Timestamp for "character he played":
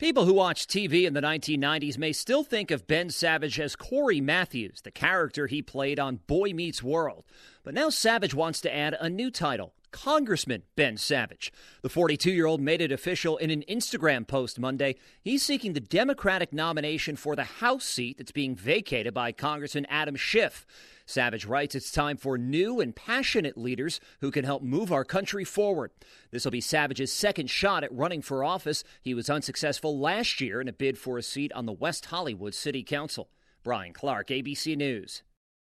4.90-6.00